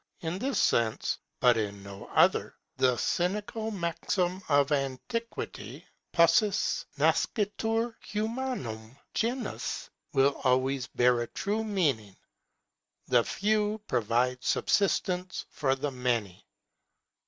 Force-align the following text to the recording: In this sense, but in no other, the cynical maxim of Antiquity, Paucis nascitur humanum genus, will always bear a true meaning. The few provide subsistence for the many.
In 0.21 0.39
this 0.39 0.59
sense, 0.59 1.19
but 1.39 1.57
in 1.57 1.83
no 1.83 2.05
other, 2.07 2.55
the 2.75 2.97
cynical 2.97 3.69
maxim 3.69 4.41
of 4.49 4.71
Antiquity, 4.71 5.85
Paucis 6.11 6.85
nascitur 6.97 7.93
humanum 8.03 8.97
genus, 9.13 9.91
will 10.11 10.41
always 10.43 10.87
bear 10.87 11.21
a 11.21 11.27
true 11.27 11.63
meaning. 11.63 12.17
The 13.09 13.23
few 13.23 13.79
provide 13.87 14.43
subsistence 14.43 15.45
for 15.51 15.75
the 15.75 15.91
many. 15.91 16.47